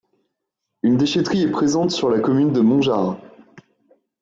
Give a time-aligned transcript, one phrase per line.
[0.81, 3.19] Une déchèterie est présente sur la commune de Montgeard.